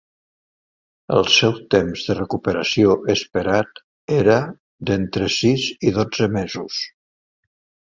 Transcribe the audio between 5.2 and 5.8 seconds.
sis